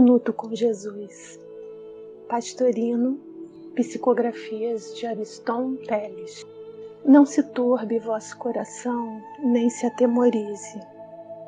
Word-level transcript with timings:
Minuto 0.00 0.32
com 0.32 0.54
Jesus. 0.54 1.38
Pastorino, 2.28 3.20
Psicografias 3.74 4.94
de 4.96 5.06
Ariston 5.06 5.76
Teles. 5.76 6.46
Não 7.04 7.26
se 7.26 7.42
turbe 7.42 7.98
vosso 7.98 8.36
coração, 8.38 9.20
nem 9.42 9.68
se 9.68 9.84
atemorize. 9.84 10.80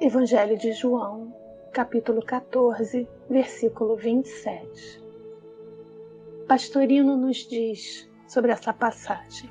Evangelho 0.00 0.56
de 0.56 0.72
João, 0.72 1.34
capítulo 1.72 2.24
14, 2.24 3.06
versículo 3.28 3.96
27. 3.96 5.02
Pastorino 6.48 7.16
nos 7.16 7.46
diz 7.46 8.08
sobre 8.26 8.50
essa 8.50 8.72
passagem: 8.72 9.50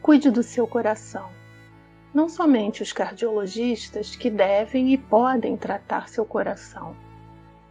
cuide 0.00 0.30
do 0.30 0.42
seu 0.42 0.66
coração. 0.66 1.28
Não 2.14 2.28
somente 2.28 2.82
os 2.82 2.92
cardiologistas 2.92 4.14
que 4.14 4.30
devem 4.30 4.92
e 4.92 4.96
podem 4.98 5.56
tratar 5.56 6.08
seu 6.08 6.24
coração. 6.24 7.07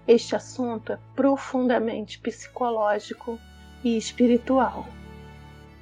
Este 0.07 0.37
assunto 0.37 0.93
é 0.93 0.99
profundamente 1.15 2.17
psicológico 2.19 3.37
e 3.83 3.97
espiritual. 3.97 4.87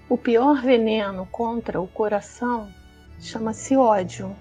O 0.09 0.17
pior 0.17 0.61
veneno 0.63 1.27
contra 1.31 1.79
o 1.79 1.87
coração 1.87 2.67
chama-se 3.19 3.77
ódio, 3.77 4.35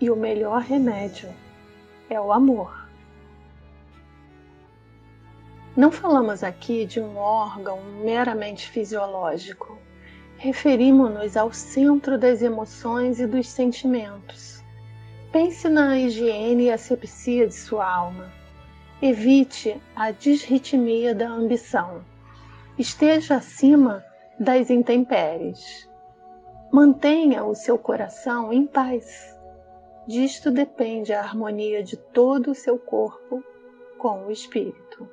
e 0.00 0.10
o 0.10 0.16
melhor 0.16 0.62
remédio 0.62 1.28
é 2.10 2.20
o 2.20 2.32
amor. 2.32 2.88
Não 5.76 5.92
falamos 5.92 6.42
aqui 6.42 6.84
de 6.84 7.00
um 7.00 7.16
órgão 7.16 7.80
meramente 8.02 8.68
fisiológico. 8.68 9.78
Referimos-nos 10.36 11.36
ao 11.36 11.52
centro 11.52 12.18
das 12.18 12.42
emoções 12.42 13.20
e 13.20 13.26
dos 13.28 13.48
sentimentos. 13.48 14.60
Pense 15.30 15.68
na 15.68 15.96
higiene 15.96 16.64
e 16.64 16.70
asepsia 16.72 17.46
de 17.46 17.54
sua 17.54 17.88
alma. 17.88 18.41
Evite 19.04 19.82
a 19.96 20.12
desritmia 20.12 21.12
da 21.12 21.28
ambição. 21.28 22.04
Esteja 22.78 23.34
acima 23.34 24.04
das 24.38 24.70
intempéries. 24.70 25.90
Mantenha 26.72 27.44
o 27.44 27.52
seu 27.52 27.76
coração 27.76 28.52
em 28.52 28.64
paz. 28.64 29.36
Disto 30.06 30.52
depende 30.52 31.12
a 31.12 31.18
harmonia 31.18 31.82
de 31.82 31.96
todo 31.96 32.52
o 32.52 32.54
seu 32.54 32.78
corpo 32.78 33.42
com 33.98 34.26
o 34.26 34.30
espírito. 34.30 35.10